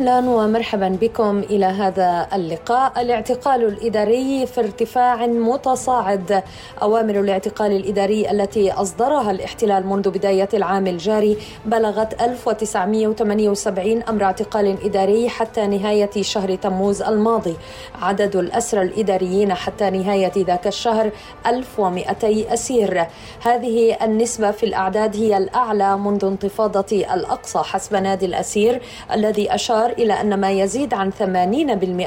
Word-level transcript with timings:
أهلا 0.00 0.30
ومرحبا 0.30 0.88
بكم 0.88 1.38
إلى 1.38 1.64
هذا 1.66 2.26
اللقاء. 2.34 3.00
الاعتقال 3.00 3.64
الإداري 3.64 4.46
في 4.46 4.60
ارتفاع 4.60 5.26
متصاعد. 5.26 6.42
أوامر 6.82 7.20
الاعتقال 7.20 7.72
الإداري 7.72 8.30
التي 8.30 8.72
أصدرها 8.72 9.30
الاحتلال 9.30 9.86
منذ 9.86 10.10
بداية 10.10 10.48
العام 10.54 10.86
الجاري 10.86 11.36
بلغت 11.64 12.22
1978 12.22 14.02
أمر 14.02 14.24
اعتقال 14.24 14.84
إداري 14.84 15.28
حتى 15.28 15.66
نهاية 15.66 16.22
شهر 16.22 16.54
تموز 16.54 17.02
الماضي. 17.02 17.56
عدد 18.02 18.36
الأسرى 18.36 18.82
الإداريين 18.82 19.54
حتى 19.54 19.90
نهاية 19.90 20.32
ذاك 20.36 20.66
الشهر 20.66 21.10
1200 21.46 22.52
أسير. 22.52 23.06
هذه 23.42 23.96
النسبة 24.02 24.50
في 24.50 24.66
الأعداد 24.66 25.16
هي 25.16 25.36
الأعلى 25.36 25.98
منذ 25.98 26.24
انتفاضة 26.24 27.04
الأقصى 27.14 27.58
حسب 27.58 27.96
نادي 27.96 28.26
الأسير 28.26 28.82
الذي 29.12 29.54
أشار 29.54 29.89
أشار 29.90 29.98
إلى 29.98 30.20
أن 30.20 30.40
ما 30.40 30.50
يزيد 30.50 30.94
عن 30.94 31.12
80% 31.12 31.24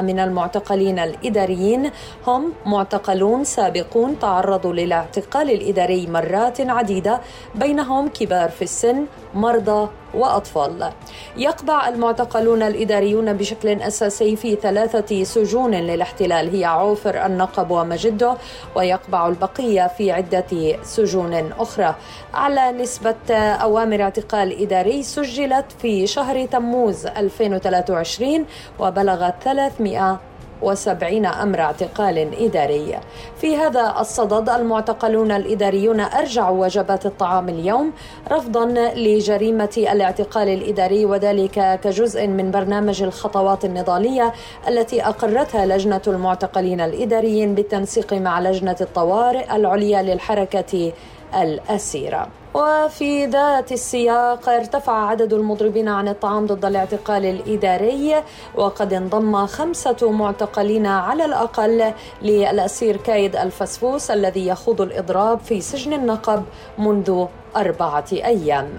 من 0.00 0.18
المعتقلين 0.18 0.98
الإداريين 0.98 1.90
هم 2.26 2.52
معتقلون 2.66 3.44
سابقون 3.44 4.18
تعرضوا 4.18 4.72
للاعتقال 4.72 5.50
الإداري 5.50 6.06
مرات 6.06 6.60
عديدة 6.60 7.20
بينهم 7.54 8.08
كبار 8.08 8.48
في 8.50 8.62
السن 8.62 9.06
مرضى 9.34 9.88
وأطفال. 10.14 10.92
يقبع 11.36 11.88
المعتقلون 11.88 12.62
الإداريون 12.62 13.32
بشكل 13.32 13.68
أساسي 13.68 14.36
في 14.36 14.56
ثلاثة 14.56 15.24
سجون 15.24 15.74
للاحتلال 15.74 16.56
هي 16.56 16.64
عوفر 16.64 17.26
النقب 17.26 17.70
ومجده 17.70 18.34
ويقبع 18.74 19.28
البقية 19.28 19.86
في 19.98 20.12
عدة 20.12 20.76
سجون 20.82 21.52
أخرى. 21.58 21.94
اعلى 22.34 22.72
نسبة 22.72 23.34
أوامر 23.36 24.02
اعتقال 24.02 24.62
إداري 24.62 25.02
سجلت 25.02 25.72
في 25.78 26.06
شهر 26.06 26.46
تموز 26.46 27.06
2023 27.06 28.44
وبلغت 28.78 29.34
300 29.44 30.20
وسبعين 30.62 31.26
أمر 31.26 31.60
اعتقال 31.60 32.44
إداري. 32.44 32.98
في 33.36 33.56
هذا 33.56 33.94
الصدد 34.00 34.48
المعتقلون 34.48 35.30
الإداريون 35.32 36.00
أرجعوا 36.00 36.64
وجبات 36.64 37.06
الطعام 37.06 37.48
اليوم 37.48 37.92
رفضا 38.32 38.66
لجريمة 38.96 39.74
الاعتقال 39.78 40.48
الإداري 40.48 41.04
وذلك 41.04 41.80
كجزء 41.84 42.26
من 42.26 42.50
برنامج 42.50 43.02
الخطوات 43.02 43.64
النضالية 43.64 44.32
التي 44.68 45.02
أقرتها 45.02 45.66
لجنة 45.66 46.02
المعتقلين 46.06 46.80
الإداريين 46.80 47.54
بالتنسيق 47.54 48.12
مع 48.12 48.40
لجنة 48.40 48.76
الطوارئ 48.80 49.56
العليا 49.56 50.02
للحركة 50.02 50.92
الأسيرة. 51.34 52.28
وفي 52.56 53.26
ذات 53.26 53.72
السياق 53.72 54.48
ارتفع 54.48 54.92
عدد 54.92 55.32
المضربين 55.32 55.88
عن 55.88 56.08
الطعام 56.08 56.46
ضد 56.46 56.64
الاعتقال 56.64 57.24
الإداري 57.24 58.22
وقد 58.54 58.92
انضم 58.92 59.46
خمسة 59.46 60.10
معتقلين 60.10 60.86
على 60.86 61.24
الأقل 61.24 61.92
للأسير 62.22 62.96
كايد 62.96 63.36
الفسفوس 63.36 64.10
الذي 64.10 64.46
يخوض 64.46 64.80
الإضراب 64.80 65.40
في 65.40 65.60
سجن 65.60 65.92
النقب 65.92 66.44
منذ 66.78 67.26
أربعة 67.56 68.04
أيام. 68.12 68.76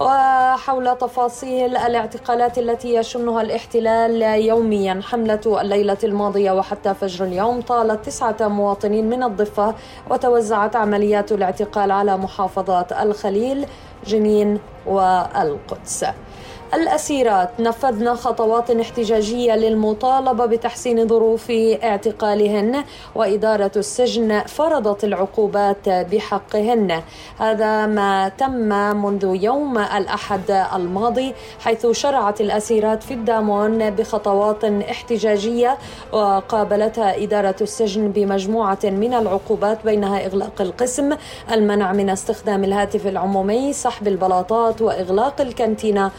وحول 0.00 0.96
تفاصيل 0.98 1.76
الاعتقالات 1.76 2.58
التي 2.58 2.94
يشنها 2.94 3.42
الاحتلال 3.42 4.22
يوميا 4.22 5.00
حملة 5.04 5.60
الليلة 5.60 5.98
الماضية 6.04 6.52
وحتى 6.52 6.94
فجر 6.94 7.24
اليوم 7.24 7.60
طالت 7.60 8.06
تسعة 8.06 8.36
مواطنين 8.40 9.10
من 9.10 9.22
الضفة 9.22 9.74
وتوزعت 10.10 10.76
عمليات 10.76 11.32
الاعتقال 11.32 11.90
على 11.90 12.16
محافظات 12.16 12.92
الخليل 12.92 13.66
جنين 14.06 14.58
والقدس. 14.86 16.04
الأسيرات. 16.74 17.50
نفذن 17.58 18.14
خطوات 18.14 18.70
احتجاجية 18.70 19.56
للمطالبة 19.56 20.46
بتحسين 20.46 21.08
ظروف 21.08 21.50
اعتقالهن 21.82 22.84
وإدارة 23.14 23.70
السجن 23.76 24.40
فرضت 24.40 25.04
العقوبات 25.04 25.88
بحقهن. 25.88 27.02
هذا 27.38 27.86
ما 27.86 28.28
تم 28.28 28.68
منذ 29.04 29.38
يوم 29.42 29.78
الأحد 29.78 30.66
الماضي 30.74 31.34
حيث 31.60 31.86
شرعت 31.86 32.40
الأسيرات 32.40 33.02
في 33.02 33.14
الدامون 33.14 33.90
بخطوات 33.90 34.64
احتجاجية 34.64 35.78
وقابلتها 36.12 37.22
إدارة 37.22 37.56
السجن 37.60 38.10
بمجموعة 38.10 38.78
من 38.84 39.14
العقوبات 39.14 39.78
بينها 39.84 40.26
إغلاق 40.26 40.60
القسم 40.60 41.16
المنع 41.52 41.92
من 41.92 42.10
استخدام 42.10 42.64
الهاتف 42.64 43.06
العمومي 43.06 43.72
سحب 43.72 44.08
البلاطات 44.08 44.82
وإغلاق 44.82 45.40
الكانتينا 45.40 46.10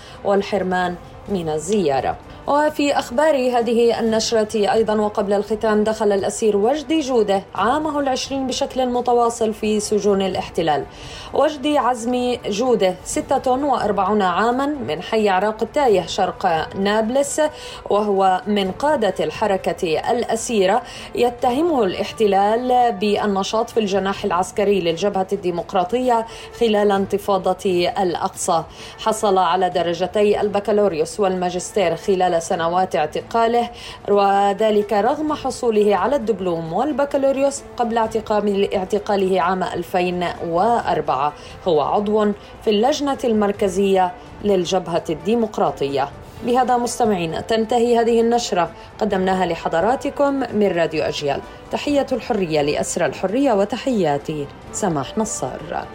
xirmaan 0.43 0.97
من 1.29 1.49
الزيارة. 1.49 2.17
وفي 2.47 2.99
أخبار 2.99 3.35
هذه 3.35 3.99
النشرة 3.99 4.71
أيضا 4.73 4.95
وقبل 4.95 5.33
الختام 5.33 5.83
دخل 5.83 6.11
الأسير 6.11 6.57
وجدي 6.57 6.99
جودة 6.99 7.43
عامه 7.55 7.99
العشرين 7.99 8.47
بشكل 8.47 8.85
متواصل 8.85 9.53
في 9.53 9.79
سجون 9.79 10.21
الاحتلال. 10.21 10.83
وجدي 11.33 11.77
عزمي 11.77 12.39
جودة 12.47 12.95
ستة 13.03 13.51
وأربعون 13.51 14.21
عاما 14.21 14.65
من 14.65 15.01
حي 15.01 15.29
عراق 15.29 15.63
التايه 15.63 16.05
شرق 16.05 16.69
نابلس 16.75 17.41
وهو 17.89 18.41
من 18.47 18.71
قادة 18.71 19.13
الحركة 19.19 20.11
الأسيرة. 20.11 20.81
يتهمه 21.15 21.83
الاحتلال 21.83 22.91
بالنشاط 22.91 23.69
في 23.69 23.79
الجناح 23.79 24.25
العسكري 24.25 24.81
للجبهة 24.81 25.27
الديمقراطية 25.33 26.25
خلال 26.59 26.91
انتفاضة 26.91 27.89
الأقصى. 27.99 28.63
حصل 28.99 29.37
على 29.37 29.69
درجتي 29.69 30.41
البكالوريوس. 30.41 31.16
والماجستير 31.19 31.95
خلال 31.95 32.41
سنوات 32.41 32.95
اعتقاله 32.95 33.69
وذلك 34.09 34.93
رغم 34.93 35.33
حصوله 35.33 35.95
على 35.95 36.15
الدبلوم 36.15 36.73
والبكالوريوس 36.73 37.61
قبل 37.77 37.97
اعتقاله 38.75 39.41
عام 39.41 39.63
2004 39.63 41.33
هو 41.67 41.81
عضو 41.81 42.31
في 42.63 42.69
اللجنة 42.69 43.17
المركزية 43.23 44.11
للجبهة 44.43 45.03
الديمقراطية. 45.09 46.09
بهذا 46.45 46.77
مستمعينا 46.77 47.41
تنتهي 47.41 47.99
هذه 47.99 48.21
النشرة. 48.21 48.71
قدمناها 48.99 49.45
لحضراتكم 49.45 50.33
من 50.33 50.67
راديو 50.67 51.03
أجيال. 51.03 51.41
تحية 51.71 52.05
الحرية 52.11 52.61
لأسر 52.61 53.05
الحرية 53.05 53.53
وتحياتي 53.53 54.47
سماح 54.71 55.17
نصار. 55.17 55.85